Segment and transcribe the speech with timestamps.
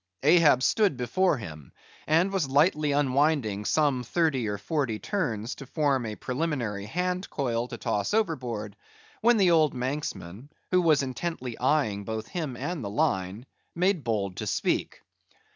[0.23, 1.71] Ahab stood before him,
[2.07, 7.67] and was lightly unwinding some thirty or forty turns to form a preliminary hand coil
[7.67, 8.75] to toss overboard,
[9.21, 13.45] when the old Manxman, who was intently eyeing both him and the line,
[13.75, 15.03] made bold to speak.